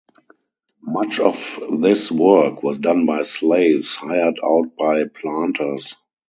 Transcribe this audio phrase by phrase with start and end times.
[0.81, 5.95] Much of this work was done by slaves hired out by planters.